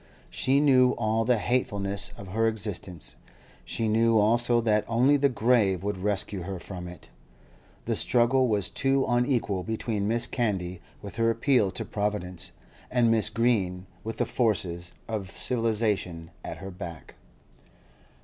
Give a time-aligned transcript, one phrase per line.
[0.31, 3.15] She knew all the hatefulness of her existence;
[3.63, 7.09] she knew also that only the grave would rescue her from it.
[7.85, 10.31] The struggle was too unequal between Mrs.
[10.31, 12.51] Candy with her appeal to Providence,
[12.89, 13.35] and Mrs.
[13.35, 17.13] Green with the forces of civilisation at her back.